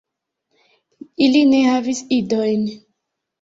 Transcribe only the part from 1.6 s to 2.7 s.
havis idojn.